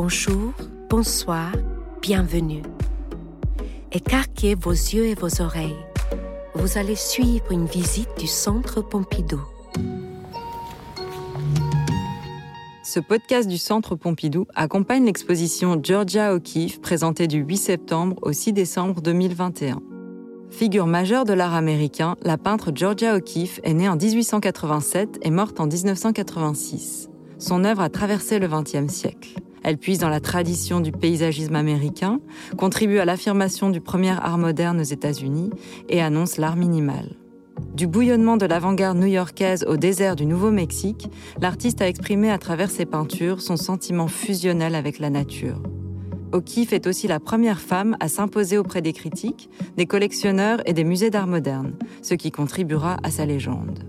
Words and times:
Bonjour, 0.00 0.52
bonsoir, 0.88 1.50
bienvenue. 2.00 2.62
Écarquez 3.90 4.54
vos 4.54 4.70
yeux 4.70 5.06
et 5.06 5.16
vos 5.16 5.42
oreilles. 5.42 5.74
Vous 6.54 6.78
allez 6.78 6.94
suivre 6.94 7.50
une 7.50 7.66
visite 7.66 8.08
du 8.16 8.28
Centre 8.28 8.80
Pompidou. 8.80 9.40
Ce 12.84 13.00
podcast 13.00 13.48
du 13.48 13.58
Centre 13.58 13.96
Pompidou 13.96 14.46
accompagne 14.54 15.04
l'exposition 15.04 15.80
Georgia 15.82 16.32
O'Keeffe 16.32 16.80
présentée 16.80 17.26
du 17.26 17.38
8 17.38 17.56
septembre 17.56 18.14
au 18.22 18.32
6 18.32 18.52
décembre 18.52 19.00
2021. 19.00 19.80
Figure 20.50 20.86
majeure 20.86 21.24
de 21.24 21.32
l'art 21.32 21.54
américain, 21.54 22.14
la 22.22 22.38
peintre 22.38 22.70
Georgia 22.72 23.16
O'Keeffe 23.16 23.58
est 23.64 23.74
née 23.74 23.88
en 23.88 23.96
1887 23.96 25.18
et 25.22 25.32
morte 25.32 25.58
en 25.58 25.66
1986. 25.66 27.10
Son 27.40 27.64
œuvre 27.64 27.82
a 27.82 27.88
traversé 27.88 28.38
le 28.38 28.46
XXe 28.46 28.86
siècle. 28.86 29.34
Elle 29.68 29.76
puise 29.76 29.98
dans 29.98 30.08
la 30.08 30.20
tradition 30.20 30.80
du 30.80 30.92
paysagisme 30.92 31.54
américain, 31.54 32.20
contribue 32.56 33.00
à 33.00 33.04
l'affirmation 33.04 33.68
du 33.68 33.82
premier 33.82 34.12
art 34.12 34.38
moderne 34.38 34.80
aux 34.80 34.82
États-Unis 34.82 35.50
et 35.90 36.00
annonce 36.00 36.38
l'art 36.38 36.56
minimal. 36.56 37.16
Du 37.74 37.86
bouillonnement 37.86 38.38
de 38.38 38.46
l'avant-garde 38.46 38.96
new-yorkaise 38.96 39.66
au 39.68 39.76
désert 39.76 40.16
du 40.16 40.24
Nouveau-Mexique, 40.24 41.10
l'artiste 41.42 41.82
a 41.82 41.86
exprimé 41.86 42.30
à 42.30 42.38
travers 42.38 42.70
ses 42.70 42.86
peintures 42.86 43.42
son 43.42 43.58
sentiment 43.58 44.08
fusionnel 44.08 44.74
avec 44.74 44.98
la 45.00 45.10
nature. 45.10 45.60
O'Keeffe 46.32 46.72
est 46.72 46.86
aussi 46.86 47.06
la 47.06 47.20
première 47.20 47.60
femme 47.60 47.94
à 48.00 48.08
s'imposer 48.08 48.56
auprès 48.56 48.80
des 48.80 48.94
critiques, 48.94 49.50
des 49.76 49.84
collectionneurs 49.84 50.62
et 50.64 50.72
des 50.72 50.84
musées 50.84 51.10
d'art 51.10 51.26
moderne, 51.26 51.74
ce 52.00 52.14
qui 52.14 52.30
contribuera 52.30 52.96
à 53.02 53.10
sa 53.10 53.26
légende. 53.26 53.84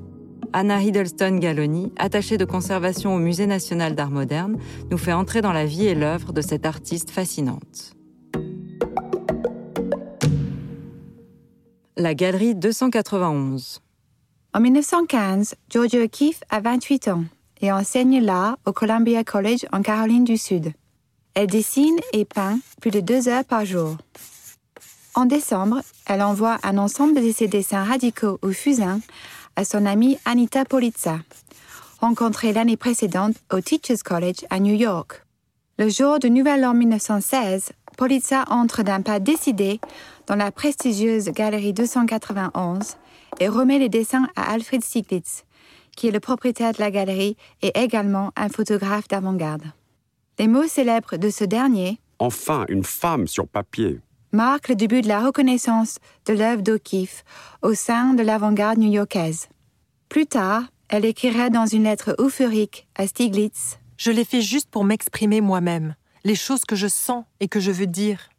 Anna 0.51 0.81
Hiddleston 0.81 1.37
Galloni, 1.37 1.91
attachée 1.97 2.37
de 2.37 2.45
conservation 2.45 3.13
au 3.13 3.19
Musée 3.19 3.45
national 3.45 3.93
d'art 3.93 4.09
moderne, 4.09 4.57
nous 4.89 4.97
fait 4.97 5.13
entrer 5.13 5.41
dans 5.41 5.53
la 5.53 5.65
vie 5.65 5.85
et 5.85 5.93
l'œuvre 5.93 6.33
de 6.33 6.41
cette 6.41 6.65
artiste 6.65 7.11
fascinante. 7.11 7.95
La 11.97 12.15
galerie 12.15 12.55
291. 12.55 13.81
En 14.53 14.59
1915, 14.59 15.55
Georgia 15.69 16.03
O'Keeffe 16.03 16.41
a 16.49 16.61
28 16.61 17.09
ans 17.09 17.25
et 17.61 17.71
enseigne 17.71 18.19
l'art 18.19 18.57
au 18.65 18.71
Columbia 18.71 19.23
College 19.23 19.67
en 19.71 19.81
Caroline 19.83 20.23
du 20.23 20.37
Sud. 20.37 20.71
Elle 21.35 21.47
dessine 21.47 21.97
et 22.13 22.25
peint 22.25 22.57
plus 22.81 22.89
de 22.89 23.01
deux 23.01 23.27
heures 23.27 23.45
par 23.45 23.65
jour. 23.65 23.97
En 25.13 25.25
décembre, 25.25 25.81
elle 26.07 26.21
envoie 26.21 26.57
un 26.63 26.77
ensemble 26.77 27.15
de 27.21 27.31
ses 27.31 27.47
dessins 27.47 27.83
radicaux 27.83 28.39
au 28.41 28.51
fusain 28.51 29.01
à 29.59 29.65
son 29.65 29.85
amie 29.85 30.17
Anita 30.23 30.63
Polizza, 30.63 31.19
rencontrée 31.99 32.53
l'année 32.53 32.77
précédente 32.77 33.35
au 33.51 33.59
Teachers 33.59 34.01
College 34.05 34.45
à 34.49 34.61
New 34.61 34.73
York. 34.73 35.25
Le 35.77 35.89
jour 35.89 36.17
du 36.17 36.31
Nouvel 36.31 36.63
An 36.63 36.73
1916, 36.73 37.73
Polizza 37.97 38.45
entre 38.49 38.83
d'un 38.83 39.01
pas 39.01 39.19
décidé 39.19 39.81
dans 40.27 40.37
la 40.37 40.53
prestigieuse 40.53 41.25
Galerie 41.25 41.73
291 41.73 42.95
et 43.41 43.49
remet 43.49 43.79
les 43.79 43.89
dessins 43.89 44.29
à 44.37 44.49
Alfred 44.53 44.81
Stieglitz, 44.81 45.43
qui 45.97 46.07
est 46.07 46.11
le 46.11 46.21
propriétaire 46.21 46.71
de 46.71 46.79
la 46.79 46.89
galerie 46.89 47.35
et 47.61 47.77
également 47.77 48.31
un 48.37 48.47
photographe 48.47 49.09
d'avant-garde. 49.09 49.65
Les 50.39 50.47
mots 50.47 50.69
célèbres 50.69 51.17
de 51.17 51.29
ce 51.29 51.43
dernier, 51.43 51.99
Enfin, 52.19 52.63
une 52.69 52.85
femme 52.85 53.27
sur 53.27 53.45
papier, 53.45 53.99
marquent 54.31 54.69
le 54.69 54.75
début 54.75 55.01
de 55.01 55.07
la 55.07 55.19
reconnaissance 55.19 55.97
de 56.25 56.33
l'œuvre 56.33 56.61
d'O'Keeffe 56.61 57.23
au 57.61 57.73
sein 57.73 58.13
de 58.13 58.23
l'avant-garde 58.23 58.77
new-yorkaise. 58.77 59.47
Plus 60.09 60.25
tard, 60.25 60.63
elle 60.87 61.05
écrirait 61.05 61.49
dans 61.49 61.65
une 61.65 61.83
lettre 61.83 62.15
euphorique 62.19 62.87
à 62.95 63.07
Stieglitz 63.07 63.79
Je 63.97 64.11
l'ai 64.11 64.25
fait 64.25 64.41
juste 64.41 64.69
pour 64.69 64.83
m'exprimer 64.83 65.41
moi-même, 65.41 65.95
les 66.23 66.35
choses 66.35 66.65
que 66.65 66.75
je 66.75 66.87
sens 66.87 67.25
et 67.39 67.47
que 67.47 67.59
je 67.59 67.71
veux 67.71 67.87
dire. 67.87 68.29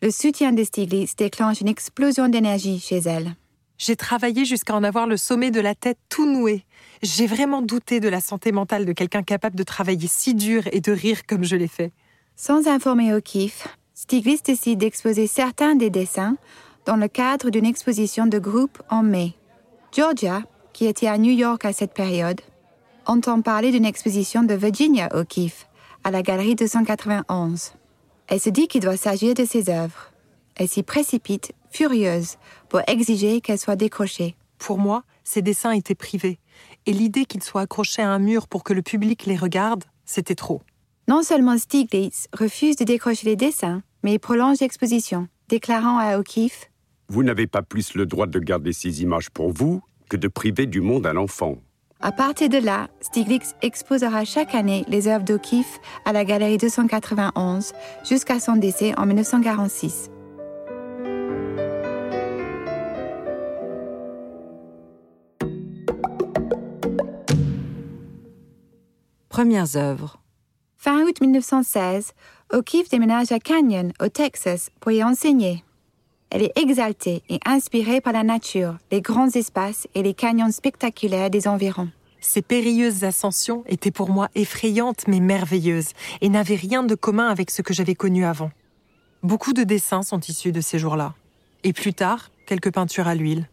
Le 0.00 0.10
soutien 0.10 0.52
de 0.52 0.64
Stieglitz 0.64 1.16
déclenche 1.16 1.60
une 1.60 1.68
explosion 1.68 2.28
d'énergie 2.28 2.80
chez 2.80 2.98
elle. 2.98 3.34
J'ai 3.78 3.94
travaillé 3.94 4.44
jusqu'à 4.44 4.74
en 4.74 4.82
avoir 4.82 5.06
le 5.06 5.16
sommet 5.16 5.50
de 5.50 5.60
la 5.60 5.74
tête 5.74 5.98
tout 6.08 6.26
noué. 6.26 6.64
J'ai 7.02 7.26
vraiment 7.26 7.62
douté 7.62 8.00
de 8.00 8.08
la 8.08 8.20
santé 8.20 8.50
mentale 8.50 8.84
de 8.84 8.92
quelqu'un 8.92 9.22
capable 9.22 9.56
de 9.56 9.62
travailler 9.62 10.08
si 10.08 10.34
dur 10.34 10.64
et 10.72 10.80
de 10.80 10.92
rire 10.92 11.26
comme 11.26 11.44
je 11.44 11.54
l'ai 11.54 11.68
fait. 11.68 11.92
Sans 12.34 12.66
informer 12.66 13.14
O'Keeffe, 13.14 13.68
Stieglitz 14.00 14.44
décide 14.44 14.78
d'exposer 14.78 15.26
certains 15.26 15.74
des 15.74 15.90
dessins 15.90 16.36
dans 16.86 16.94
le 16.94 17.08
cadre 17.08 17.50
d'une 17.50 17.66
exposition 17.66 18.26
de 18.26 18.38
groupe 18.38 18.80
en 18.90 19.02
mai. 19.02 19.34
Georgia, 19.90 20.44
qui 20.72 20.86
était 20.86 21.08
à 21.08 21.18
New 21.18 21.32
York 21.32 21.64
à 21.64 21.72
cette 21.72 21.94
période, 21.94 22.40
entend 23.06 23.42
parler 23.42 23.72
d'une 23.72 23.84
exposition 23.84 24.44
de 24.44 24.54
Virginia 24.54 25.08
O'Keeffe 25.16 25.66
à 26.04 26.12
la 26.12 26.22
galerie 26.22 26.54
291. 26.54 27.72
Elle 28.28 28.38
se 28.38 28.50
dit 28.50 28.68
qu'il 28.68 28.82
doit 28.82 28.96
s'agir 28.96 29.34
de 29.34 29.44
ses 29.44 29.68
œuvres. 29.68 30.12
Elle 30.54 30.68
s'y 30.68 30.84
précipite, 30.84 31.50
furieuse, 31.72 32.36
pour 32.68 32.82
exiger 32.86 33.40
qu'elles 33.40 33.58
soient 33.58 33.74
décrochées. 33.74 34.36
Pour 34.58 34.78
moi, 34.78 35.02
ces 35.24 35.42
dessins 35.42 35.72
étaient 35.72 35.96
privés, 35.96 36.38
et 36.86 36.92
l'idée 36.92 37.24
qu'ils 37.24 37.42
soient 37.42 37.62
accrochés 37.62 38.02
à 38.02 38.10
un 38.10 38.20
mur 38.20 38.46
pour 38.46 38.62
que 38.62 38.74
le 38.74 38.82
public 38.82 39.26
les 39.26 39.36
regarde, 39.36 39.82
c'était 40.04 40.36
trop. 40.36 40.62
Non 41.08 41.22
seulement 41.22 41.56
Stieglitz 41.56 42.28
refuse 42.34 42.76
de 42.76 42.84
décrocher 42.84 43.26
les 43.26 43.36
dessins, 43.36 43.82
mais 44.08 44.14
il 44.14 44.18
prolonge 44.20 44.60
l'exposition, 44.60 45.28
déclarant 45.50 45.98
à 45.98 46.16
O'Keeffe 46.16 46.70
vous 47.10 47.22
n'avez 47.22 47.46
pas 47.46 47.60
plus 47.62 47.94
le 47.94 48.06
droit 48.06 48.26
de 48.26 48.38
garder 48.38 48.72
ces 48.72 49.02
images 49.02 49.30
pour 49.30 49.50
vous 49.50 49.82
que 50.08 50.16
de 50.16 50.28
priver 50.28 50.66
du 50.66 50.80
monde 50.82 51.06
à 51.06 51.12
l'enfant. 51.12 51.56
À 52.00 52.12
partir 52.12 52.48
de 52.48 52.58
là, 52.58 52.88
Stieglitz 53.00 53.54
exposera 53.62 54.24
chaque 54.24 54.54
année 54.54 54.84
les 54.88 55.08
œuvres 55.08 55.24
d'O'Keeffe 55.24 55.78
à 56.06 56.12
la 56.12 56.24
Galerie 56.24 56.56
291 56.58 57.72
jusqu'à 58.06 58.40
son 58.40 58.56
décès 58.56 58.94
en 58.98 59.04
1946. 59.04 60.10
Premières 69.28 69.76
œuvres. 69.76 70.20
Fin 71.18 71.24
août 71.24 71.30
1916, 71.30 72.12
O'Keeffe 72.52 72.90
déménage 72.90 73.32
à 73.32 73.40
Canyon, 73.40 73.92
au 74.00 74.08
Texas, 74.08 74.70
pour 74.80 74.92
y 74.92 75.02
enseigner. 75.02 75.64
Elle 76.30 76.42
est 76.42 76.52
exaltée 76.56 77.22
et 77.28 77.40
inspirée 77.44 78.00
par 78.00 78.12
la 78.12 78.22
nature, 78.22 78.78
les 78.92 79.00
grands 79.00 79.30
espaces 79.30 79.88
et 79.94 80.02
les 80.02 80.14
canyons 80.14 80.50
spectaculaires 80.52 81.30
des 81.30 81.48
environs. 81.48 81.88
Ces 82.20 82.42
périlleuses 82.42 83.04
ascensions 83.04 83.64
étaient 83.66 83.90
pour 83.90 84.10
moi 84.10 84.28
effrayantes 84.34 85.08
mais 85.08 85.20
merveilleuses 85.20 85.92
et 86.20 86.28
n'avaient 86.28 86.56
rien 86.56 86.82
de 86.82 86.94
commun 86.94 87.28
avec 87.28 87.50
ce 87.50 87.62
que 87.62 87.74
j'avais 87.74 87.94
connu 87.94 88.24
avant. 88.24 88.50
Beaucoup 89.22 89.52
de 89.52 89.64
dessins 89.64 90.02
sont 90.02 90.20
issus 90.20 90.52
de 90.52 90.60
ces 90.60 90.78
jours-là. 90.78 91.14
Et 91.64 91.72
plus 91.72 91.94
tard, 91.94 92.30
quelques 92.46 92.72
peintures 92.72 93.08
à 93.08 93.14
l'huile. 93.14 93.48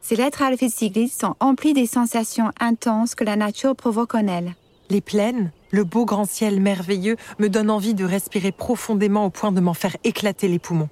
Ces 0.00 0.16
lettres 0.16 0.42
à 0.42 0.46
Alfred 0.46 0.70
Stieglitz 0.70 1.18
sont 1.18 1.34
emplies 1.40 1.74
des 1.74 1.86
sensations 1.86 2.52
intenses 2.60 3.14
que 3.14 3.24
la 3.24 3.36
nature 3.36 3.74
provoque 3.74 4.14
en 4.14 4.26
elle. 4.26 4.54
Les 4.90 5.00
plaines, 5.00 5.52
le 5.70 5.84
beau 5.84 6.04
grand 6.04 6.24
ciel 6.24 6.60
merveilleux 6.60 7.16
me 7.38 7.48
donnent 7.48 7.70
envie 7.70 7.94
de 7.94 8.04
respirer 8.04 8.50
profondément 8.50 9.24
au 9.24 9.30
point 9.30 9.52
de 9.52 9.60
m'en 9.60 9.72
faire 9.72 9.96
éclater 10.02 10.48
les 10.48 10.58
poumons. 10.58 10.88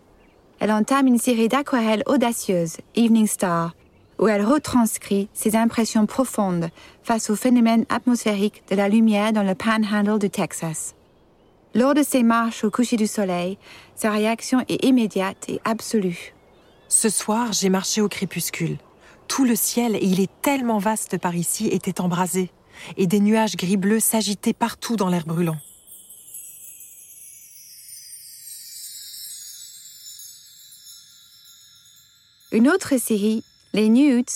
Elle 0.60 0.70
entame 0.70 1.08
une 1.08 1.18
série 1.18 1.48
d'aquarelles 1.48 2.04
audacieuses, 2.06 2.76
Evening 2.94 3.26
Star, 3.26 3.74
où 4.20 4.28
elle 4.28 4.44
retranscrit 4.44 5.28
ses 5.32 5.56
impressions 5.56 6.06
profondes 6.06 6.70
face 7.02 7.28
au 7.28 7.34
phénomène 7.34 7.86
atmosphérique 7.88 8.62
de 8.70 8.76
la 8.76 8.88
lumière 8.88 9.32
dans 9.32 9.42
le 9.42 9.56
panhandle 9.56 10.20
du 10.20 10.30
Texas. 10.30 10.94
Lors 11.74 11.94
de 11.94 12.02
ses 12.04 12.22
marches 12.22 12.62
au 12.62 12.70
coucher 12.70 12.96
du 12.96 13.08
soleil, 13.08 13.58
sa 13.96 14.10
réaction 14.10 14.64
est 14.68 14.84
immédiate 14.84 15.44
et 15.48 15.60
absolue. 15.64 16.34
Ce 16.86 17.08
soir, 17.08 17.52
j'ai 17.52 17.68
marché 17.68 18.00
au 18.00 18.08
crépuscule. 18.08 18.78
Tout 19.26 19.44
le 19.44 19.56
ciel, 19.56 19.96
et 19.96 20.04
il 20.04 20.20
est 20.20 20.30
tellement 20.40 20.78
vaste 20.78 21.18
par 21.18 21.34
ici, 21.34 21.66
était 21.68 22.00
embrasé, 22.00 22.50
et 22.96 23.06
des 23.06 23.20
nuages 23.20 23.56
gris-bleus 23.56 24.00
s'agitaient 24.00 24.52
partout 24.52 24.96
dans 24.96 25.08
l'air 25.08 25.24
brûlant. 25.26 25.58
Une 32.50 32.68
autre 32.68 32.98
série, 32.98 33.44
Les 33.74 33.90
Nudes, 33.90 34.26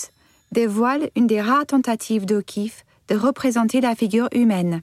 dévoile 0.52 1.10
une 1.16 1.26
des 1.26 1.40
rares 1.40 1.66
tentatives 1.66 2.26
d'O'Keeffe 2.26 2.84
de 3.08 3.16
représenter 3.16 3.80
la 3.80 3.94
figure 3.94 4.28
humaine. 4.32 4.82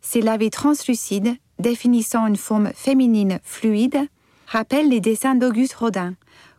Ses 0.00 0.22
lavés 0.22 0.50
translucides, 0.50 1.36
définissant 1.58 2.26
une 2.26 2.36
forme 2.36 2.72
féminine 2.74 3.38
fluide, 3.44 4.08
rappellent 4.46 4.88
les 4.88 5.00
dessins 5.00 5.34
d'Auguste 5.34 5.74
Rodin, 5.74 6.14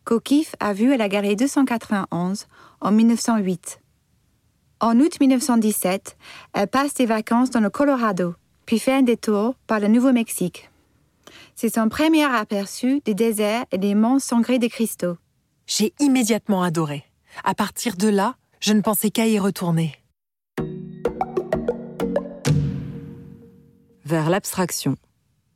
qu'O'Keeffe 0.06 0.56
a 0.60 0.74
vu 0.74 0.94
à 0.94 0.98
la 0.98 1.10
Galerie 1.10 1.36
291 1.36 2.48
en 2.80 2.92
1908. 2.92 3.83
En 4.84 5.00
août 5.00 5.18
1917, 5.18 6.18
elle 6.52 6.68
passe 6.68 6.94
des 6.96 7.06
vacances 7.06 7.50
dans 7.50 7.62
le 7.62 7.70
Colorado, 7.70 8.36
puis 8.66 8.80
fait 8.80 8.92
un 8.92 9.02
détour 9.02 9.56
par 9.66 9.80
le 9.80 9.88
Nouveau-Mexique. 9.88 10.70
C'est 11.56 11.74
son 11.74 11.88
premier 11.88 12.26
aperçu 12.26 13.00
des 13.06 13.14
déserts 13.14 13.64
et 13.72 13.78
des 13.78 13.96
monts 13.96 14.20
sangrés 14.20 14.60
de 14.60 14.68
cristaux. 14.68 15.16
J'ai 15.68 15.94
immédiatement 16.02 16.64
adoré. 16.64 17.06
À 17.46 17.56
partir 17.56 17.96
de 17.96 18.10
là, 18.10 18.36
je 18.60 18.74
ne 18.74 18.82
pensais 18.82 19.10
qu'à 19.10 19.26
y 19.26 19.40
retourner. 19.40 19.96
Vers 24.04 24.30
l'abstraction. 24.30 24.98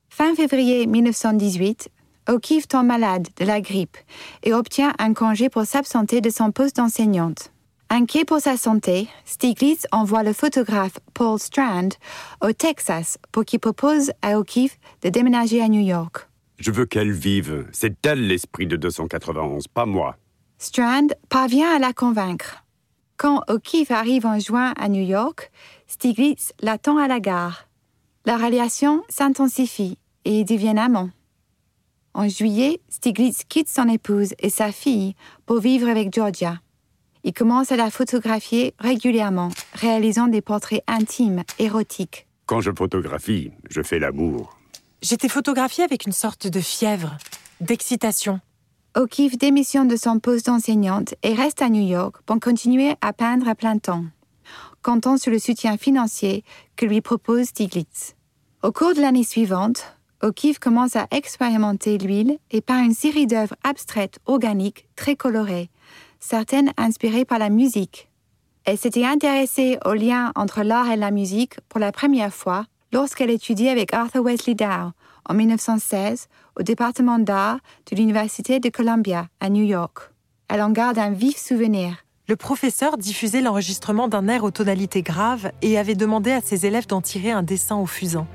Fin 0.07 0.35
février 0.35 0.87
1918, 0.87 1.89
O'Keeffe 2.29 2.69
tombe 2.69 2.85
malade 2.85 3.27
de 3.35 3.43
la 3.43 3.59
grippe 3.59 3.97
et 4.43 4.53
obtient 4.53 4.93
un 4.99 5.13
congé 5.13 5.49
pour 5.49 5.65
s'absenter 5.65 6.21
de 6.21 6.29
son 6.29 6.53
poste 6.53 6.77
d'enseignante. 6.77 7.51
Inquiet 7.89 8.25
pour 8.25 8.41
sa 8.41 8.57
santé, 8.57 9.07
Stiglitz 9.23 9.87
envoie 9.93 10.21
le 10.21 10.33
photographe 10.33 10.99
Paul 11.13 11.39
Strand 11.39 11.89
au 12.41 12.51
Texas 12.51 13.17
pour 13.31 13.45
qu'il 13.45 13.59
propose 13.59 14.11
à 14.21 14.37
O'Keeffe 14.37 14.77
de 15.03 15.09
déménager 15.09 15.61
à 15.61 15.69
New 15.69 15.81
York. 15.81 16.27
Je 16.59 16.71
veux 16.71 16.85
qu'elle 16.85 17.13
vive. 17.13 17.65
C'est 17.71 18.05
elle 18.05 18.27
l'esprit 18.27 18.67
de 18.67 18.75
291, 18.75 19.69
pas 19.69 19.85
moi. 19.85 20.17
Strand 20.57 21.07
parvient 21.29 21.73
à 21.73 21.79
la 21.79 21.93
convaincre. 21.93 22.65
Quand 23.15 23.41
O'Keeffe 23.47 23.91
arrive 23.91 24.25
en 24.25 24.37
juin 24.37 24.73
à 24.77 24.89
New 24.89 25.05
York, 25.05 25.49
Stiglitz 25.87 26.51
l'attend 26.59 26.97
à 26.97 27.07
la 27.07 27.21
gare. 27.21 27.69
La 28.25 28.35
relation 28.35 29.03
s'intensifie 29.07 29.97
et 30.25 30.41
ils 30.41 30.45
deviennent 30.45 30.77
amants. 30.77 31.11
En 32.13 32.27
juillet, 32.27 32.81
Stiglitz 32.89 33.45
quitte 33.47 33.69
son 33.69 33.87
épouse 33.87 34.33
et 34.39 34.49
sa 34.49 34.73
fille 34.73 35.15
pour 35.45 35.61
vivre 35.61 35.87
avec 35.87 36.13
Georgia. 36.13 36.59
Il 37.27 37.33
commence 37.33 37.73
à 37.73 37.75
la 37.75 37.91
photographier 37.91 38.73
régulièrement, 38.79 39.49
réalisant 39.73 40.27
des 40.27 40.39
portraits 40.39 40.81
intimes, 40.87 41.43
érotiques. 41.59 42.25
Quand 42.45 42.61
je 42.61 42.71
photographie, 42.71 43.51
je 43.69 43.81
fais 43.81 43.99
l'amour. 43.99 44.57
J'étais 45.01 45.27
photographiée 45.27 45.83
avec 45.83 46.05
une 46.05 46.13
sorte 46.13 46.47
de 46.47 46.61
fièvre, 46.61 47.17
d'excitation. 47.59 48.39
O'Keeffe 48.95 49.37
démissionne 49.37 49.89
de 49.89 49.97
son 49.97 50.19
poste 50.19 50.45
d'enseignante 50.45 51.15
et 51.21 51.33
reste 51.33 51.61
à 51.61 51.67
New 51.67 51.85
York 51.85 52.15
pour 52.25 52.39
continuer 52.39 52.95
à 53.01 53.11
peindre 53.11 53.49
à 53.49 53.55
plein 53.55 53.77
temps, 53.77 54.05
comptant 54.81 55.17
sur 55.17 55.29
le 55.29 55.39
soutien 55.39 55.75
financier 55.75 56.45
que 56.77 56.85
lui 56.85 57.01
propose 57.01 57.47
Stiglitz. 57.47 58.15
Au 58.63 58.71
cours 58.71 58.93
de 58.93 59.01
l'année 59.01 59.25
suivante, 59.25 59.83
O'Keeffe 60.23 60.59
commence 60.59 60.95
à 60.95 61.07
expérimenter 61.11 61.97
l'huile 61.97 62.37
et 62.51 62.61
peint 62.61 62.85
une 62.85 62.93
série 62.93 63.27
d'œuvres 63.27 63.57
abstraites 63.65 64.19
organiques 64.27 64.87
très 64.95 65.17
colorées, 65.17 65.69
certaines 66.19 66.71
inspirées 66.77 67.25
par 67.25 67.39
la 67.39 67.49
musique. 67.49 68.09
Elle 68.65 68.77
s'était 68.77 69.05
intéressée 69.05 69.77
au 69.85 69.93
lien 69.93 70.31
entre 70.35 70.61
l'art 70.61 70.91
et 70.91 70.97
la 70.97 71.11
musique 71.11 71.59
pour 71.69 71.79
la 71.79 71.91
première 71.91 72.33
fois 72.33 72.65
lorsqu'elle 72.91 73.29
étudiait 73.29 73.69
avec 73.69 73.93
Arthur 73.93 74.23
Wesley 74.23 74.55
Dow 74.55 74.91
en 75.29 75.33
1916 75.33 76.27
au 76.59 76.63
département 76.63 77.19
d'art 77.19 77.59
de 77.89 77.95
l'Université 77.95 78.59
de 78.59 78.69
Columbia 78.69 79.27
à 79.39 79.49
New 79.49 79.63
York. 79.63 80.11
Elle 80.49 80.61
en 80.61 80.71
garde 80.71 80.97
un 80.97 81.11
vif 81.11 81.37
souvenir. 81.37 82.03
Le 82.27 82.35
professeur 82.35 82.97
diffusait 82.97 83.41
l'enregistrement 83.41 84.09
d'un 84.09 84.27
air 84.27 84.43
aux 84.43 84.51
tonalités 84.51 85.01
graves 85.01 85.51
et 85.61 85.77
avait 85.77 85.95
demandé 85.95 86.31
à 86.31 86.41
ses 86.41 86.65
élèves 86.65 86.87
d'en 86.87 87.01
tirer 87.01 87.31
un 87.31 87.43
dessin 87.43 87.77
au 87.77 87.85
fusain. 87.85 88.27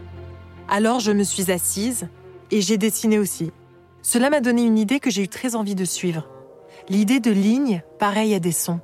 Alors 0.68 1.00
je 1.00 1.12
me 1.12 1.24
suis 1.24 1.50
assise 1.50 2.08
et 2.50 2.62
j'ai 2.62 2.78
dessiné 2.78 3.18
aussi. 3.18 3.50
Cela 4.00 4.30
m'a 4.30 4.40
donné 4.40 4.62
une 4.62 4.78
idée 4.78 4.98
que 4.98 5.10
j'ai 5.10 5.22
eu 5.22 5.28
très 5.28 5.54
envie 5.54 5.74
de 5.74 5.84
suivre. 5.84 6.26
L'idée 6.92 7.20
de 7.20 7.30
lignes 7.30 7.82
pareilles 7.98 8.34
à 8.34 8.38
des 8.38 8.52
sons. 8.52 8.80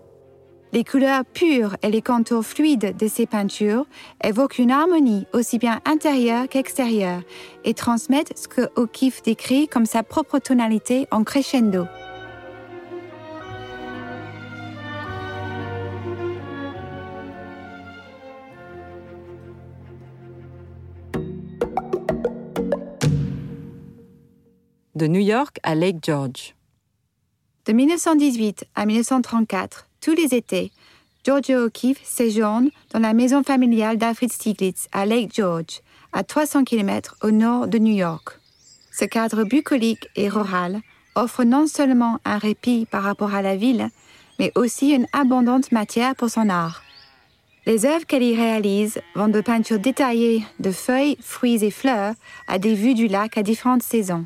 Les 0.73 0.83
couleurs 0.83 1.27
pures 1.27 1.77
et 1.83 1.91
les 1.91 2.01
contours 2.01 2.43
fluides 2.43 2.97
de 2.97 3.07
ces 3.07 3.27
peintures 3.27 3.85
évoquent 4.25 4.59
une 4.59 4.71
harmonie 4.71 5.27
aussi 5.35 5.59
bien 5.59 5.83
intérieure 5.85 6.49
qu'extérieure 6.49 7.21
et 7.67 7.75
transmettent 7.75 8.33
ce 8.35 8.49
que 8.49 8.71
O'Keeffe 8.77 9.21
décrit 9.23 9.69
comme 9.69 9.85
sa 9.85 10.03
propre 10.03 10.39
tonalité 10.39 11.07
en 11.11 11.23
crescendo. 11.23 11.85
De 24.95 25.07
New 25.07 25.21
York 25.21 25.59
à 25.63 25.75
Lake 25.75 25.99
George. 26.03 26.55
De 27.69 27.75
1918 27.75 28.65
à 28.77 28.87
1934, 28.87 29.89
tous 30.01 30.15
les 30.15 30.35
étés, 30.35 30.73
Georgia 31.23 31.61
O'Keeffe 31.61 32.01
séjourne 32.03 32.71
dans 32.95 32.99
la 32.99 33.13
maison 33.13 33.43
familiale 33.43 33.99
d'Alfred 33.99 34.33
Stieglitz 34.33 34.89
à 34.91 35.05
Lake 35.05 35.35
George, 35.35 35.83
à 36.15 36.25
300 36.25 36.65
km 36.65 37.17
au 37.23 37.31
nord 37.31 37.69
de 37.69 37.77
New 37.77 37.95
York. 37.95 38.41
Ce 38.91 39.05
cadre 39.05 39.45
bucolique 39.45 40.09
et 40.17 40.31
rural 40.31 40.81
offre 41.15 41.45
non 41.45 41.67
seulement 41.67 42.21
un 42.25 42.39
répit 42.39 42.87
par 42.91 43.03
rapport 43.03 43.35
à 43.35 43.43
la 43.43 43.55
ville, 43.55 43.91
mais 44.39 44.51
aussi 44.55 44.93
une 44.95 45.07
abondante 45.13 45.71
matière 45.71 46.17
pour 46.17 46.31
son 46.31 46.49
art. 46.49 46.83
Les 47.67 47.85
œuvres 47.85 48.07
qu'elle 48.07 48.23
y 48.23 48.35
réalise 48.35 48.99
vont 49.15 49.29
de 49.29 49.43
peintures 49.43 49.79
détaillées 49.79 50.43
de 50.59 50.71
feuilles, 50.71 51.19
fruits 51.21 51.63
et 51.63 51.71
fleurs 51.71 52.15
à 52.47 52.59
des 52.59 52.73
vues 52.73 52.95
du 52.95 53.09
lac 53.09 53.37
à 53.37 53.43
différentes 53.43 53.83
saisons 53.83 54.25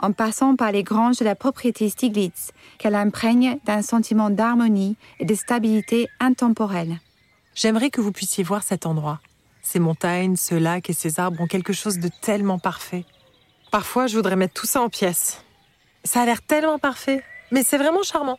en 0.00 0.12
passant 0.12 0.56
par 0.56 0.72
les 0.72 0.82
granges 0.82 1.18
de 1.18 1.24
la 1.24 1.34
propriété 1.34 1.88
Stiglitz, 1.88 2.52
qu'elle 2.78 2.94
imprègne 2.94 3.58
d'un 3.64 3.82
sentiment 3.82 4.30
d'harmonie 4.30 4.96
et 5.20 5.24
de 5.24 5.34
stabilité 5.34 6.08
intemporelle. 6.18 6.98
J'aimerais 7.54 7.90
que 7.90 8.00
vous 8.00 8.12
puissiez 8.12 8.42
voir 8.42 8.62
cet 8.62 8.86
endroit. 8.86 9.20
Ces 9.62 9.78
montagnes, 9.78 10.36
ce 10.36 10.54
lac 10.54 10.88
et 10.88 10.94
ces 10.94 11.20
arbres 11.20 11.40
ont 11.40 11.46
quelque 11.46 11.72
chose 11.72 11.98
de 11.98 12.08
tellement 12.22 12.58
parfait. 12.58 13.04
Parfois, 13.70 14.06
je 14.06 14.16
voudrais 14.16 14.36
mettre 14.36 14.54
tout 14.54 14.66
ça 14.66 14.80
en 14.80 14.88
pièces. 14.88 15.44
Ça 16.04 16.22
a 16.22 16.24
l'air 16.24 16.42
tellement 16.42 16.78
parfait, 16.78 17.22
mais 17.52 17.62
c'est 17.62 17.78
vraiment 17.78 18.02
charmant. 18.02 18.38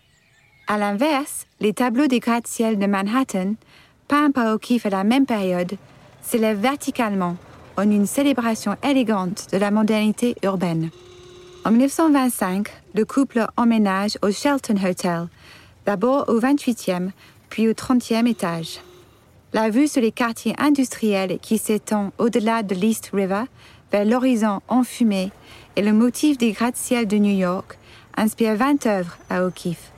À 0.67 0.77
l'inverse, 0.77 1.45
les 1.59 1.73
tableaux 1.73 2.07
des 2.07 2.19
gratte-ciel 2.19 2.79
de 2.79 2.85
Manhattan, 2.85 3.53
peints 4.07 4.31
par 4.31 4.53
O'Keeffe 4.53 4.87
à 4.87 4.89
la 4.89 5.03
même 5.03 5.25
période, 5.25 5.77
s'élèvent 6.21 6.59
verticalement 6.59 7.37
en 7.77 7.89
une 7.89 8.05
célébration 8.05 8.75
élégante 8.83 9.47
de 9.51 9.57
la 9.57 9.71
modernité 9.71 10.35
urbaine. 10.43 10.89
En 11.63 11.69
1925, 11.69 12.69
le 12.95 13.05
couple 13.05 13.45
emménage 13.55 14.17
au 14.23 14.31
Shelton 14.31 14.77
Hotel, 14.83 15.27
d'abord 15.85 16.27
au 16.27 16.39
28e, 16.39 17.11
puis 17.49 17.67
au 17.67 17.73
30e 17.73 18.27
étage. 18.27 18.79
La 19.53 19.69
vue 19.69 19.87
sur 19.87 20.01
les 20.01 20.11
quartiers 20.11 20.55
industriels 20.57 21.37
qui 21.39 21.59
s'étend 21.59 22.13
au-delà 22.17 22.63
de 22.63 22.73
l'East 22.73 23.11
River, 23.13 23.43
vers 23.91 24.05
l'horizon 24.05 24.61
enfumé, 24.69 25.31
et 25.75 25.83
le 25.83 25.93
motif 25.93 26.39
des 26.39 26.51
gratte-ciel 26.51 27.05
de 27.05 27.17
New 27.17 27.37
York 27.37 27.77
inspire 28.17 28.55
20 28.55 28.87
œuvres 28.87 29.17
à 29.29 29.45
O'Keeffe. 29.45 29.91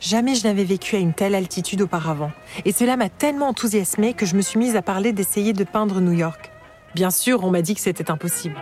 Jamais 0.00 0.34
je 0.34 0.44
n'avais 0.44 0.64
vécu 0.64 0.96
à 0.96 0.98
une 0.98 1.14
telle 1.14 1.34
altitude 1.34 1.80
auparavant, 1.80 2.32
et 2.66 2.72
cela 2.72 2.98
m'a 2.98 3.08
tellement 3.08 3.48
enthousiasmée 3.48 4.12
que 4.12 4.26
je 4.26 4.36
me 4.36 4.42
suis 4.42 4.58
mise 4.58 4.76
à 4.76 4.82
parler 4.82 5.14
d'essayer 5.14 5.54
de 5.54 5.64
peindre 5.64 6.02
New 6.02 6.12
York. 6.12 6.50
Bien 6.94 7.10
sûr, 7.10 7.44
on 7.44 7.50
m'a 7.50 7.62
dit 7.62 7.74
que 7.74 7.80
c'était 7.80 8.10
impossible. 8.10 8.56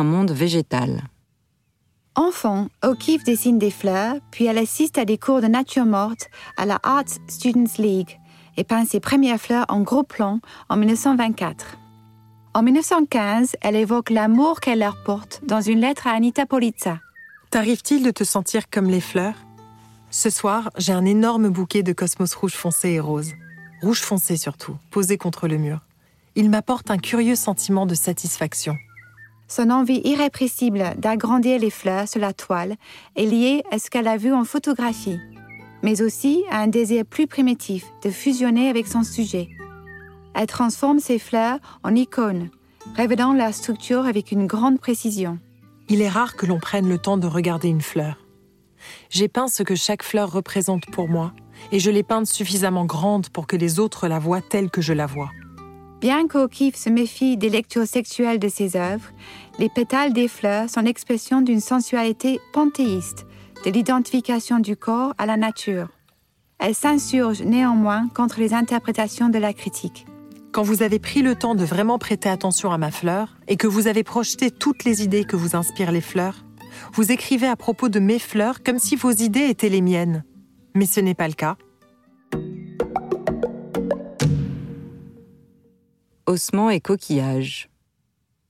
Un 0.00 0.04
monde 0.04 0.30
végétal. 0.30 1.02
Enfant, 2.14 2.68
O'Keeffe 2.82 3.22
dessine 3.22 3.58
des 3.58 3.70
fleurs, 3.70 4.14
puis 4.30 4.46
elle 4.46 4.56
assiste 4.56 4.96
à 4.96 5.04
des 5.04 5.18
cours 5.18 5.42
de 5.42 5.46
nature 5.46 5.84
morte 5.84 6.30
à 6.56 6.64
la 6.64 6.78
Arts 6.82 7.18
Students 7.28 7.76
League 7.76 8.18
et 8.56 8.64
peint 8.64 8.86
ses 8.86 8.98
premières 8.98 9.38
fleurs 9.38 9.66
en 9.68 9.82
gros 9.82 10.02
plan 10.02 10.40
en 10.70 10.78
1924. 10.78 11.76
En 12.54 12.62
1915, 12.62 13.56
elle 13.60 13.76
évoque 13.76 14.08
l'amour 14.08 14.60
qu'elle 14.60 14.78
leur 14.78 15.02
porte 15.04 15.42
dans 15.46 15.60
une 15.60 15.80
lettre 15.80 16.06
à 16.06 16.12
Anita 16.12 16.46
Polizza. 16.46 16.98
T'arrive-t-il 17.50 18.02
de 18.02 18.10
te 18.10 18.24
sentir 18.24 18.70
comme 18.70 18.88
les 18.88 19.02
fleurs? 19.02 19.36
Ce 20.10 20.30
soir, 20.30 20.70
j'ai 20.78 20.94
un 20.94 21.04
énorme 21.04 21.50
bouquet 21.50 21.82
de 21.82 21.92
cosmos 21.92 22.32
rouge 22.32 22.54
foncé 22.54 22.92
et 22.92 23.00
rose. 23.00 23.32
Rouge 23.82 24.00
foncé 24.00 24.38
surtout, 24.38 24.78
posé 24.90 25.18
contre 25.18 25.46
le 25.46 25.58
mur. 25.58 25.80
Il 26.36 26.48
m'apporte 26.48 26.90
un 26.90 26.96
curieux 26.96 27.36
sentiment 27.36 27.84
de 27.84 27.94
satisfaction. 27.94 28.78
Son 29.50 29.70
envie 29.70 30.00
irrépressible 30.04 30.94
d'agrandir 30.96 31.58
les 31.58 31.70
fleurs 31.70 32.06
sur 32.06 32.20
la 32.20 32.32
toile 32.32 32.76
est 33.16 33.26
liée 33.26 33.64
à 33.72 33.80
ce 33.80 33.90
qu'elle 33.90 34.06
a 34.06 34.16
vu 34.16 34.32
en 34.32 34.44
photographie, 34.44 35.18
mais 35.82 36.02
aussi 36.02 36.44
à 36.52 36.60
un 36.60 36.68
désir 36.68 37.04
plus 37.04 37.26
primitif 37.26 37.84
de 38.04 38.10
fusionner 38.10 38.68
avec 38.68 38.86
son 38.86 39.02
sujet. 39.02 39.48
Elle 40.36 40.46
transforme 40.46 41.00
ses 41.00 41.18
fleurs 41.18 41.58
en 41.82 41.96
icônes, 41.96 42.50
révélant 42.94 43.32
leur 43.32 43.52
structure 43.52 44.06
avec 44.06 44.30
une 44.30 44.46
grande 44.46 44.78
précision. 44.78 45.40
Il 45.88 46.00
est 46.00 46.08
rare 46.08 46.36
que 46.36 46.46
l'on 46.46 46.60
prenne 46.60 46.88
le 46.88 46.98
temps 46.98 47.16
de 47.16 47.26
regarder 47.26 47.68
une 47.68 47.80
fleur. 47.80 48.24
J'ai 49.08 49.26
peint 49.26 49.48
ce 49.48 49.64
que 49.64 49.74
chaque 49.74 50.04
fleur 50.04 50.30
représente 50.30 50.86
pour 50.92 51.08
moi, 51.08 51.32
et 51.72 51.80
je 51.80 51.90
l'ai 51.90 52.04
peinte 52.04 52.28
suffisamment 52.28 52.84
grande 52.84 53.30
pour 53.30 53.48
que 53.48 53.56
les 53.56 53.80
autres 53.80 54.06
la 54.06 54.20
voient 54.20 54.42
telle 54.42 54.70
que 54.70 54.80
je 54.80 54.92
la 54.92 55.06
vois. 55.06 55.30
Bien 56.00 56.28
qu'O'Keeffe 56.28 56.76
se 56.76 56.88
méfie 56.88 57.36
des 57.36 57.50
lectures 57.50 57.86
sexuelles 57.86 58.38
de 58.38 58.48
ses 58.48 58.74
œuvres, 58.74 59.10
les 59.58 59.68
pétales 59.68 60.14
des 60.14 60.28
fleurs 60.28 60.70
sont 60.70 60.80
l'expression 60.80 61.42
d'une 61.42 61.60
sensualité 61.60 62.40
panthéiste, 62.54 63.26
de 63.66 63.70
l'identification 63.70 64.60
du 64.60 64.76
corps 64.76 65.12
à 65.18 65.26
la 65.26 65.36
nature. 65.36 65.88
Elle 66.58 66.74
s'insurge 66.74 67.42
néanmoins 67.42 68.08
contre 68.14 68.40
les 68.40 68.54
interprétations 68.54 69.28
de 69.28 69.38
la 69.38 69.52
critique. 69.52 70.06
Quand 70.52 70.62
vous 70.62 70.82
avez 70.82 70.98
pris 70.98 71.20
le 71.20 71.34
temps 71.34 71.54
de 71.54 71.64
vraiment 71.66 71.98
prêter 71.98 72.30
attention 72.30 72.72
à 72.72 72.78
ma 72.78 72.90
fleur 72.90 73.36
et 73.46 73.56
que 73.56 73.66
vous 73.66 73.86
avez 73.86 74.02
projeté 74.02 74.50
toutes 74.50 74.84
les 74.84 75.02
idées 75.02 75.24
que 75.24 75.36
vous 75.36 75.54
inspirent 75.54 75.92
les 75.92 76.00
fleurs, 76.00 76.46
vous 76.94 77.12
écrivez 77.12 77.46
à 77.46 77.56
propos 77.56 77.90
de 77.90 78.00
mes 78.00 78.18
fleurs 78.18 78.62
comme 78.62 78.78
si 78.78 78.96
vos 78.96 79.12
idées 79.12 79.48
étaient 79.50 79.68
les 79.68 79.82
miennes. 79.82 80.24
Mais 80.74 80.86
ce 80.86 81.00
n'est 81.00 81.14
pas 81.14 81.28
le 81.28 81.34
cas. 81.34 81.56
Ossements 86.30 86.70
et 86.70 86.80
coquillages. 86.80 87.68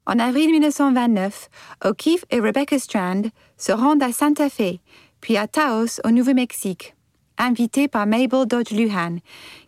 En 0.05 0.19
avril 0.19 0.51
1929, 0.51 1.49
O'Keeffe 1.85 2.27
et 2.31 2.39
Rebecca 2.39 2.79
Strand 2.79 3.23
se 3.57 3.73
rendent 3.73 4.03
à 4.03 4.13
Santa 4.13 4.51
Fe, 4.51 4.79
puis 5.23 5.39
à 5.39 5.47
Taos, 5.47 5.99
au 6.05 6.11
Nouveau-Mexique, 6.11 6.95
invités 7.39 7.89
par 7.89 8.07
Mabel 8.07 8.45
Dodge 8.47 8.73
Luhan, 8.73 9.17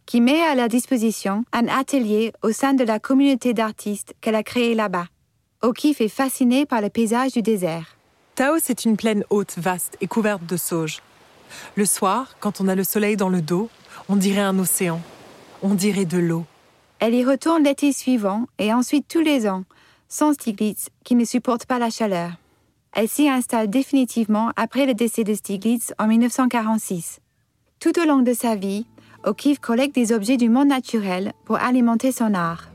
qui 0.05 0.21
met 0.21 0.43
à 0.43 0.55
leur 0.55 0.69
disposition 0.69 1.45
un 1.55 1.69
atelier 1.69 2.35
au 2.43 2.53
sein 2.53 2.75
de 2.75 2.85
la 2.85 2.99
communauté 2.99 3.55
d'artistes 3.55 4.15
qu'elle 4.21 4.35
a 4.35 4.43
créée 4.43 4.75
là-bas. 4.75 5.07
O'Keeffe 5.63 6.03
est 6.03 6.09
fasciné 6.09 6.67
par 6.67 6.83
le 6.83 6.91
paysage 6.91 7.33
du 7.33 7.41
désert. 7.41 7.97
Taos 8.35 8.69
est 8.69 8.85
une 8.85 8.99
plaine 8.99 9.25
haute, 9.31 9.55
vaste 9.57 9.97
et 10.03 10.07
couverte 10.07 10.45
de 10.45 10.59
sauges. 10.59 11.01
Le 11.77 11.87
soir, 11.87 12.37
quand 12.41 12.61
on 12.61 12.69
a 12.69 12.75
le 12.75 12.85
soleil 12.85 13.17
dans 13.17 13.31
le 13.31 13.41
dos, 13.41 13.71
on 14.11 14.17
dirait 14.17 14.43
un 14.43 14.59
océan. 14.59 15.01
On 15.63 15.73
dirait 15.75 16.05
de 16.05 16.19
l'eau. 16.19 16.45
Elle 17.05 17.17
y 17.17 17.25
retourne 17.25 17.65
l'été 17.65 17.93
suivant 17.93 18.47
et 18.61 18.73
ensuite 18.73 19.09
tous 19.09 19.23
les 19.23 19.49
ans, 19.49 19.65
sans 20.09 20.35
Stiglitz, 20.35 20.89
qui 21.03 21.17
ne 21.17 21.25
supporte 21.25 21.67
pas 21.67 21.81
la 21.81 21.91
chaleur. 21.91 22.31
Elle 22.93 23.09
s'y 23.09 23.29
installe 23.29 23.69
définitivement 23.69 24.53
après 24.55 24.87
le 24.87 24.95
décès 24.95 25.25
de 25.25 25.35
Stiglitz 25.35 25.93
en 25.99 26.07
1946. 26.07 27.19
Tout 27.81 27.99
au 28.01 28.07
long 28.07 28.21
de 28.21 28.33
sa 28.33 28.55
vie, 28.55 28.87
O'Keeffe 29.25 29.59
collecte 29.59 29.97
des 29.97 30.13
objets 30.13 30.37
du 30.37 30.49
monde 30.49 30.69
naturel 30.69 31.33
pour 31.45 31.57
alimenter 31.57 32.13
son 32.13 32.35
art. 32.35 32.71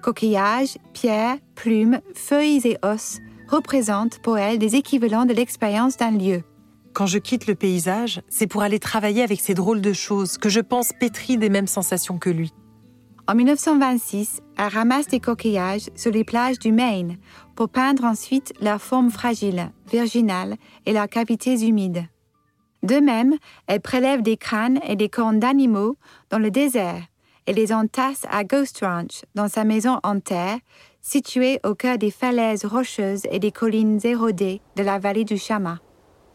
Coquillages, 0.00 0.78
pierres, 0.94 1.36
plumes, 1.54 2.00
feuilles 2.14 2.66
et 2.66 2.78
os 2.82 3.18
représentent 3.48 4.18
pour 4.22 4.38
elle 4.38 4.58
des 4.58 4.76
équivalents 4.76 5.26
de 5.26 5.34
l'expérience 5.34 5.98
d'un 5.98 6.12
lieu. 6.12 6.42
Quand 6.94 7.04
je 7.04 7.18
quitte 7.18 7.46
le 7.46 7.54
paysage, 7.54 8.22
c'est 8.30 8.46
pour 8.46 8.62
aller 8.62 8.78
travailler 8.78 9.22
avec 9.22 9.42
ces 9.42 9.52
drôles 9.52 9.82
de 9.82 9.92
choses 9.92 10.38
que 10.38 10.48
je 10.48 10.60
pense 10.60 10.94
pétries 10.98 11.36
des 11.36 11.50
mêmes 11.50 11.66
sensations 11.66 12.16
que 12.16 12.30
lui. 12.30 12.50
En 13.30 13.34
1926, 13.34 14.40
elle 14.56 14.68
ramasse 14.68 15.06
des 15.08 15.20
coquillages 15.20 15.90
sur 15.94 16.10
les 16.10 16.24
plages 16.24 16.58
du 16.58 16.72
Maine 16.72 17.18
pour 17.56 17.68
peindre 17.68 18.04
ensuite 18.04 18.54
leurs 18.62 18.80
formes 18.80 19.10
fragiles, 19.10 19.70
virginales 19.92 20.56
et 20.86 20.94
leurs 20.94 21.10
cavités 21.10 21.60
humides. 21.60 22.06
De 22.82 22.94
même, 23.00 23.34
elle 23.66 23.82
prélève 23.82 24.22
des 24.22 24.38
crânes 24.38 24.80
et 24.82 24.96
des 24.96 25.10
cornes 25.10 25.40
d'animaux 25.40 25.96
dans 26.30 26.38
le 26.38 26.50
désert 26.50 27.02
et 27.46 27.52
les 27.52 27.70
entasse 27.70 28.22
à 28.30 28.44
Ghost 28.44 28.80
Ranch, 28.80 29.24
dans 29.34 29.48
sa 29.48 29.64
maison 29.64 30.00
en 30.04 30.20
terre, 30.20 30.58
située 31.02 31.60
au 31.66 31.74
cœur 31.74 31.98
des 31.98 32.10
falaises 32.10 32.64
rocheuses 32.64 33.26
et 33.30 33.40
des 33.40 33.52
collines 33.52 34.00
érodées 34.04 34.62
de 34.76 34.82
la 34.82 34.98
vallée 34.98 35.24
du 35.24 35.36
Chama. 35.36 35.80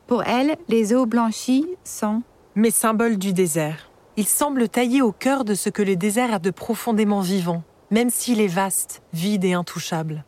Pour 0.06 0.22
elle, 0.26 0.58
les 0.68 0.94
eaux 0.94 1.08
blanchies 1.08 1.66
sont 1.84 2.22
Mes 2.54 2.72
symboles 2.72 3.18
du 3.18 3.34
désert. 3.34 3.90
Ils 4.16 4.28
semblent 4.28 4.70
taillés 4.70 5.02
au 5.02 5.12
cœur 5.12 5.44
de 5.44 5.56
ce 5.56 5.70
que 5.70 5.82
le 5.82 5.96
désert 5.96 6.36
a 6.36 6.40
de 6.40 6.52
profondément 6.52 7.22
vivant, 7.22 7.64
même 7.90 8.12
s'il 8.12 8.42
est 8.42 8.48
vaste, 8.48 9.02
vide 9.12 9.44
et 9.44 9.54
intouchable. 9.54 10.24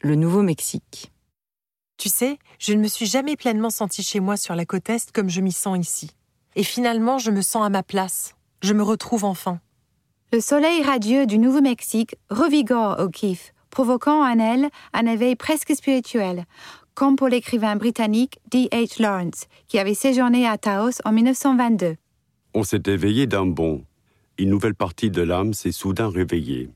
Le 0.00 0.14
Nouveau-Mexique. 0.16 1.12
Tu 1.98 2.08
sais, 2.08 2.38
je 2.58 2.72
ne 2.72 2.80
me 2.80 2.88
suis 2.88 3.06
jamais 3.06 3.36
pleinement 3.36 3.70
sentie 3.70 4.02
chez 4.02 4.18
moi 4.18 4.36
sur 4.36 4.56
la 4.56 4.64
côte 4.64 4.90
Est 4.90 5.12
comme 5.12 5.30
je 5.30 5.40
m'y 5.40 5.52
sens 5.52 5.78
ici. 5.78 6.10
Et 6.56 6.64
finalement, 6.64 7.18
je 7.18 7.30
me 7.30 7.42
sens 7.42 7.64
à 7.64 7.68
ma 7.68 7.84
place. 7.84 8.34
Je 8.60 8.74
me 8.74 8.82
retrouve 8.82 9.24
enfin. 9.24 9.60
Le 10.32 10.40
soleil 10.40 10.82
radieux 10.82 11.26
du 11.26 11.38
Nouveau-Mexique 11.38 12.16
revigore 12.28 12.98
O'Keeffe, 12.98 13.54
provoquant 13.70 14.22
en 14.22 14.38
elle 14.40 14.68
un 14.92 15.06
éveil 15.06 15.36
presque 15.36 15.76
spirituel, 15.76 16.44
comme 16.96 17.14
pour 17.14 17.28
l'écrivain 17.28 17.76
britannique 17.76 18.40
D.H. 18.50 19.00
Lawrence, 19.00 19.46
qui 19.68 19.78
avait 19.78 19.94
séjourné 19.94 20.48
à 20.48 20.56
Taos 20.56 20.98
en 21.04 21.12
1922. 21.12 21.96
On 22.54 22.64
s'est 22.64 22.82
éveillé 22.86 23.26
d'un 23.26 23.46
bond. 23.46 23.84
Une 24.38 24.48
nouvelle 24.48 24.74
partie 24.74 25.10
de 25.10 25.20
l'âme 25.22 25.52
s'est 25.52 25.72
soudain 25.72 26.08
réveillée. 26.08 26.70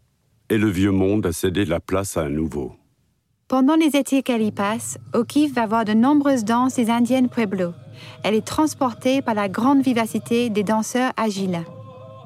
Et 0.50 0.58
le 0.58 0.68
vieux 0.68 0.90
monde 0.90 1.24
a 1.26 1.32
cédé 1.32 1.64
la 1.64 1.80
place 1.80 2.18
à 2.18 2.22
un 2.22 2.28
nouveau. 2.28 2.74
Pendant 3.48 3.76
les 3.76 3.96
étés 3.96 4.22
qu'elle 4.22 4.42
y 4.42 4.52
passe, 4.52 4.98
O'Keeffe 5.14 5.54
va 5.54 5.66
voir 5.66 5.84
de 5.84 5.94
nombreuses 5.94 6.44
danses 6.44 6.74
des 6.74 6.90
indiennes 6.90 7.30
Pueblo. 7.30 7.72
Elle 8.22 8.34
est 8.34 8.46
transportée 8.46 9.22
par 9.22 9.34
la 9.34 9.48
grande 9.48 9.82
vivacité 9.82 10.50
des 10.50 10.62
danseurs 10.62 11.12
agiles. 11.16 11.64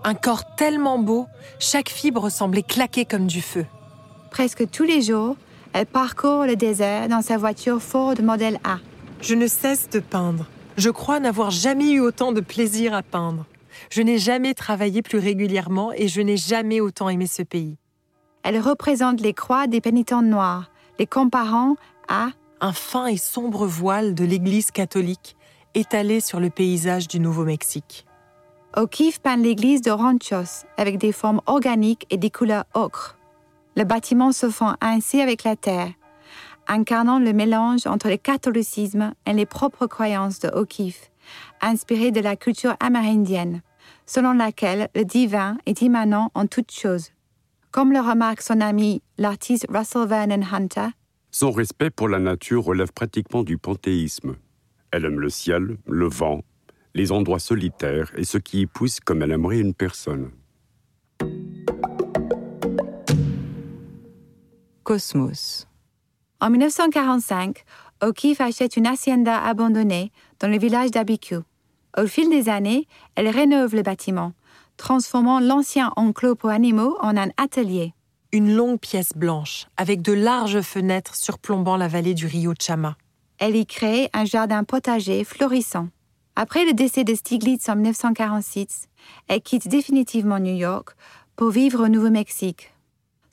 Un 0.02 0.14
corps 0.14 0.56
tellement 0.56 0.98
beau, 0.98 1.26
chaque 1.60 1.88
fibre 1.90 2.28
semblait 2.28 2.62
claquer 2.62 3.04
comme 3.04 3.26
du 3.26 3.40
feu. 3.40 3.64
Presque 4.30 4.68
tous 4.68 4.84
les 4.84 5.00
jours, 5.00 5.36
elle 5.74 5.86
parcourt 5.86 6.46
le 6.46 6.54
désert 6.54 7.08
dans 7.08 7.20
sa 7.20 7.36
voiture 7.36 7.82
Ford 7.82 8.14
modèle 8.22 8.60
A. 8.62 8.78
Je 9.20 9.34
ne 9.34 9.48
cesse 9.48 9.90
de 9.90 9.98
peindre. 9.98 10.46
Je 10.76 10.88
crois 10.88 11.18
n'avoir 11.18 11.50
jamais 11.50 11.90
eu 11.90 12.00
autant 12.00 12.30
de 12.30 12.40
plaisir 12.40 12.94
à 12.94 13.02
peindre. 13.02 13.44
Je 13.90 14.00
n'ai 14.00 14.18
jamais 14.18 14.54
travaillé 14.54 15.02
plus 15.02 15.18
régulièrement 15.18 15.92
et 15.92 16.06
je 16.06 16.20
n'ai 16.20 16.36
jamais 16.36 16.80
autant 16.80 17.08
aimé 17.08 17.26
ce 17.26 17.42
pays. 17.42 17.76
Elle 18.44 18.60
représente 18.60 19.20
les 19.20 19.34
croix 19.34 19.66
des 19.66 19.80
pénitents 19.80 20.22
noirs, 20.22 20.70
les 21.00 21.06
comparant 21.06 21.74
à 22.06 22.28
un 22.60 22.72
fin 22.72 23.06
et 23.06 23.16
sombre 23.16 23.66
voile 23.66 24.14
de 24.14 24.24
l'Église 24.24 24.70
catholique 24.70 25.36
étalé 25.74 26.20
sur 26.20 26.38
le 26.38 26.50
paysage 26.50 27.08
du 27.08 27.18
Nouveau-Mexique. 27.18 28.06
O'Keeffe 28.76 29.18
peint 29.18 29.36
l'église 29.36 29.82
de 29.82 29.90
Ranchos 29.90 30.66
avec 30.76 30.98
des 30.98 31.10
formes 31.10 31.40
organiques 31.46 32.06
et 32.10 32.16
des 32.16 32.30
couleurs 32.30 32.64
ocre. 32.74 33.16
Le 33.76 33.84
bâtiment 33.84 34.32
se 34.32 34.48
fond 34.48 34.74
ainsi 34.80 35.20
avec 35.20 35.44
la 35.44 35.56
terre, 35.56 35.92
incarnant 36.68 37.18
le 37.18 37.32
mélange 37.32 37.86
entre 37.86 38.08
le 38.08 38.16
catholicisme 38.16 39.12
et 39.26 39.32
les 39.32 39.46
propres 39.46 39.86
croyances 39.86 40.38
de 40.40 40.48
O'Keeffe, 40.48 41.10
inspirées 41.60 42.12
de 42.12 42.20
la 42.20 42.36
culture 42.36 42.76
amérindienne, 42.80 43.62
selon 44.06 44.32
laquelle 44.32 44.88
le 44.94 45.04
divin 45.04 45.58
est 45.66 45.82
immanent 45.82 46.30
en 46.34 46.46
toutes 46.46 46.72
choses. 46.72 47.10
Comme 47.70 47.92
le 47.92 48.00
remarque 48.00 48.42
son 48.42 48.60
ami, 48.60 49.02
l'artiste 49.18 49.66
Russell 49.68 50.06
Vernon 50.06 50.42
Hunter, 50.52 50.88
Son 51.32 51.50
respect 51.50 51.90
pour 51.90 52.08
la 52.08 52.20
nature 52.20 52.64
relève 52.64 52.92
pratiquement 52.92 53.42
du 53.42 53.58
panthéisme. 53.58 54.36
Elle 54.92 55.04
aime 55.04 55.18
le 55.18 55.30
ciel, 55.30 55.78
le 55.88 56.06
vent, 56.06 56.42
les 56.94 57.10
endroits 57.10 57.40
solitaires 57.40 58.12
et 58.16 58.22
ce 58.22 58.38
qui 58.38 58.60
y 58.60 58.66
pousse 58.66 59.00
comme 59.00 59.22
elle 59.22 59.32
aimerait 59.32 59.58
une 59.58 59.74
personne. 59.74 60.30
Cosmos. 64.84 65.66
En 66.40 66.50
1945, 66.50 67.64
O'Keeffe 68.02 68.40
achète 68.40 68.76
une 68.76 68.86
hacienda 68.86 69.42
abandonnée 69.42 70.12
dans 70.40 70.48
le 70.48 70.58
village 70.58 70.90
d'Abiquiu. 70.90 71.38
Au 71.96 72.06
fil 72.06 72.28
des 72.28 72.48
années, 72.48 72.86
elle 73.14 73.28
rénove 73.28 73.74
le 73.74 73.82
bâtiment, 73.82 74.32
transformant 74.76 75.40
l'ancien 75.40 75.92
enclos 75.96 76.34
pour 76.34 76.50
animaux 76.50 76.96
en 77.00 77.16
un 77.16 77.28
atelier. 77.36 77.94
Une 78.32 78.54
longue 78.54 78.78
pièce 78.78 79.12
blanche, 79.16 79.66
avec 79.76 80.02
de 80.02 80.12
larges 80.12 80.60
fenêtres 80.60 81.14
surplombant 81.14 81.76
la 81.76 81.88
vallée 81.88 82.14
du 82.14 82.26
Rio 82.26 82.52
Chama. 82.60 82.96
Elle 83.38 83.56
y 83.56 83.64
crée 83.64 84.10
un 84.12 84.24
jardin 84.24 84.64
potager 84.64 85.24
florissant. 85.24 85.88
Après 86.36 86.64
le 86.64 86.72
décès 86.72 87.04
de 87.04 87.14
Stiglitz 87.14 87.68
en 87.68 87.76
1946, 87.76 88.88
elle 89.28 89.40
quitte 89.40 89.68
définitivement 89.68 90.40
New 90.40 90.54
York 90.54 90.96
pour 91.36 91.50
vivre 91.50 91.84
au 91.84 91.88
Nouveau-Mexique. 91.88 92.73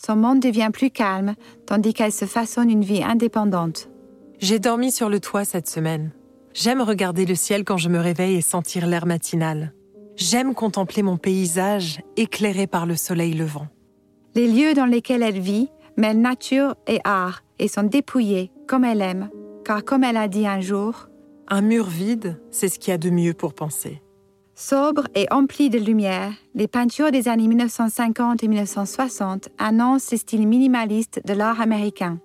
Son 0.04 0.16
monde 0.16 0.40
devient 0.40 0.70
plus 0.74 0.90
calme, 0.90 1.36
tandis 1.68 1.94
qu'elle 1.94 2.12
se 2.12 2.26
façonne 2.26 2.72
une 2.72 2.84
vie 2.84 3.04
indépendante. 3.04 3.90
J'ai 4.40 4.58
dormi 4.58 4.92
sur 4.92 5.10
le 5.10 5.20
toit 5.20 5.46
cette 5.46 5.70
semaine. 5.70 6.12
J'aime 6.56 6.82
regarder 6.82 7.26
le 7.26 7.36
ciel 7.36 7.64
quand 7.64 7.78
je 7.78 7.88
me 7.88 8.00
réveille 8.00 8.36
et 8.36 8.42
sentir 8.42 8.88
l'air 8.88 9.06
matinal. 9.06 9.74
J'aime 10.16 10.56
contempler 10.56 11.04
mon 11.04 11.18
paysage 11.18 12.02
éclairé 12.18 12.66
par 12.66 12.88
le 12.88 12.96
soleil 12.96 13.34
levant. 13.34 13.68
Les 14.34 14.48
lieux 14.48 14.74
dans 14.74 14.86
lesquels 14.86 15.22
elle 15.22 15.40
vit 15.40 15.70
mêlent 15.98 16.22
nature 16.22 16.76
et 16.88 17.00
art 17.04 17.44
et 17.60 17.68
sont 17.68 17.84
dépouillés 17.84 18.52
comme 18.68 18.84
elle 18.84 19.02
aime, 19.02 19.30
car 19.64 19.84
comme 19.84 20.04
elle 20.04 20.18
a 20.18 20.28
dit 20.28 20.48
un 20.48 20.62
jour, 20.62 21.10
Un 21.48 21.62
mur 21.62 21.88
vide, 21.88 22.42
c'est 22.50 22.70
ce 22.70 22.80
qu'il 22.80 22.92
y 22.92 22.96
a 22.96 22.98
de 22.98 23.10
mieux 23.12 23.34
pour 23.34 23.54
penser. 23.54 24.02
Sobres 24.62 25.08
et 25.16 25.26
emplis 25.32 25.72
de 25.72 25.80
lumière, 25.80 26.34
les 26.54 26.68
peintures 26.68 27.10
des 27.10 27.28
années 27.28 27.48
1950 27.48 28.44
et 28.44 28.48
1960 28.48 29.50
annoncent 29.58 30.10
le 30.12 30.18
style 30.20 30.48
minimaliste 30.48 31.20
de 31.26 31.34
l'art 31.34 31.60
américain. 31.62 32.20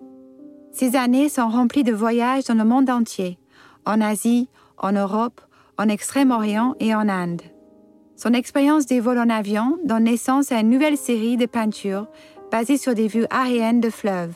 Ces 0.71 0.97
années 0.97 1.31
sont 1.31 1.49
remplies 1.49 1.83
de 1.83 1.95
voyages 1.95 2.45
dans 2.45 2.55
le 2.55 2.67
monde 2.67 2.91
entier, 2.91 3.39
en 3.87 4.03
Asie, 4.03 4.51
en 4.77 4.93
Europe, 4.93 5.41
en 5.79 5.89
Extrême-Orient 5.89 6.75
et 6.79 6.95
en 6.95 7.09
Inde. 7.09 7.41
Son 8.17 8.35
expérience 8.35 8.85
des 8.85 9.01
vols 9.01 9.19
en 9.19 9.31
avion 9.31 9.79
donne 9.87 10.05
naissance 10.05 10.53
à 10.53 10.61
une 10.61 10.69
nouvelle 10.69 10.99
série 10.99 11.39
de 11.39 11.47
peintures 11.47 12.07
basées 12.53 12.77
sur 12.77 12.95
des 12.95 13.09
vues 13.09 13.27
aériennes 13.31 13.81
de 13.81 13.89
fleuves. 13.89 14.35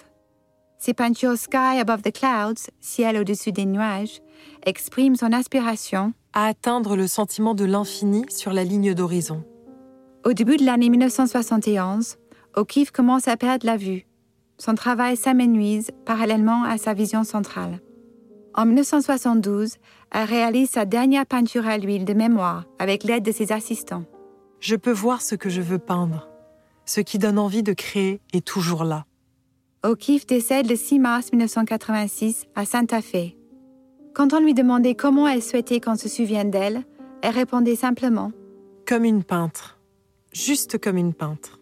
Ces 0.78 0.94
peintures 0.94 1.36
Sky 1.36 1.78
Above 1.78 2.00
the 2.00 2.18
Clouds, 2.18 2.70
ciel 2.80 3.18
au-dessus 3.18 3.52
des 3.52 3.66
nuages, 3.66 4.22
expriment 4.64 5.16
son 5.16 5.34
aspiration 5.34 6.14
À 6.32 6.46
atteindre 6.46 6.94
le 6.94 7.08
sentiment 7.08 7.54
de 7.54 7.64
l'infini 7.64 8.24
sur 8.28 8.52
la 8.52 8.62
ligne 8.62 8.94
d'horizon. 8.94 9.42
Au 10.24 10.32
début 10.32 10.56
de 10.56 10.64
l'année 10.64 10.88
1971, 10.88 12.18
O'Keeffe 12.54 12.92
commence 12.92 13.26
à 13.26 13.36
perdre 13.36 13.66
la 13.66 13.76
vue. 13.76 14.06
Son 14.56 14.76
travail 14.76 15.16
s'amenuise 15.16 15.90
parallèlement 16.04 16.62
à 16.62 16.78
sa 16.78 16.94
vision 16.94 17.24
centrale. 17.24 17.80
En 18.54 18.64
1972, 18.64 19.76
elle 20.12 20.28
réalise 20.28 20.70
sa 20.70 20.84
dernière 20.84 21.26
peinture 21.26 21.66
à 21.66 21.78
l'huile 21.78 22.04
de 22.04 22.14
mémoire 22.14 22.64
avec 22.78 23.02
l'aide 23.02 23.24
de 23.24 23.32
ses 23.32 23.50
assistants. 23.50 24.04
Je 24.60 24.76
peux 24.76 24.92
voir 24.92 25.22
ce 25.22 25.34
que 25.34 25.48
je 25.48 25.62
veux 25.62 25.78
peindre. 25.78 26.28
Ce 26.84 27.00
qui 27.00 27.18
donne 27.18 27.38
envie 27.38 27.64
de 27.64 27.72
créer 27.72 28.20
est 28.32 28.46
toujours 28.46 28.84
là. 28.84 29.04
O'Keeffe 29.82 30.26
décède 30.26 30.68
le 30.68 30.76
6 30.76 30.98
mars 31.00 31.32
1986 31.32 32.46
à 32.54 32.64
Santa 32.66 33.00
Fe. 33.02 33.39
Quand 34.12 34.32
on 34.32 34.40
lui 34.40 34.54
demandait 34.54 34.94
comment 34.94 35.28
elle 35.28 35.42
souhaitait 35.42 35.80
qu'on 35.80 35.96
se 35.96 36.08
souvienne 36.08 36.50
d'elle, 36.50 36.82
elle 37.22 37.34
répondait 37.34 37.76
simplement 37.76 38.32
Comme 38.86 39.04
une 39.04 39.22
peintre. 39.22 39.78
Juste 40.32 40.78
comme 40.78 40.96
une 40.96 41.14
peintre. 41.14 41.60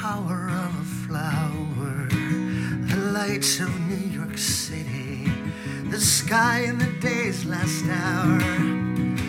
Power 0.00 0.48
of 0.48 0.72
a 0.80 0.84
flower, 1.06 2.08
the 2.88 2.96
lights 3.12 3.60
of 3.60 3.68
New 3.80 4.08
York 4.18 4.38
City, 4.38 5.30
the 5.90 6.00
sky 6.00 6.60
in 6.60 6.78
the 6.78 6.90
day's 7.02 7.44
last 7.44 7.84
hour. 7.84 8.40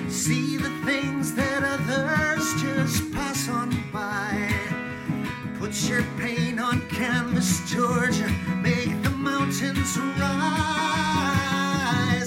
See 0.10 0.56
the 0.56 0.70
things 0.86 1.34
that 1.34 1.62
others 1.62 2.54
just 2.62 3.12
pass 3.12 3.50
on 3.50 3.70
by. 3.92 4.50
Put 5.60 5.74
your 5.90 6.04
pain 6.18 6.58
on 6.58 6.80
canvas, 6.88 7.70
Georgia. 7.70 8.30
Make 8.62 9.04
the 9.04 9.10
mountains 9.10 9.98
rise. 9.98 10.32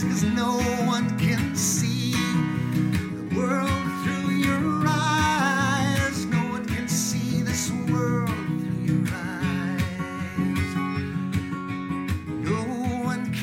Cause 0.04 0.22
no 0.22 0.58
one 0.84 1.16